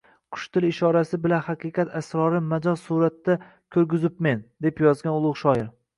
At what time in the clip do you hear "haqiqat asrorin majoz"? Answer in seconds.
1.49-2.85